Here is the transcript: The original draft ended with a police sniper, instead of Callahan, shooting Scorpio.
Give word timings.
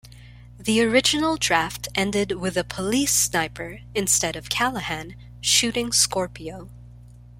The 0.57 0.81
original 0.81 1.37
draft 1.37 1.87
ended 1.93 2.31
with 2.31 2.57
a 2.57 2.63
police 2.63 3.13
sniper, 3.13 3.81
instead 3.93 4.35
of 4.35 4.49
Callahan, 4.49 5.15
shooting 5.41 5.91
Scorpio. 5.91 6.69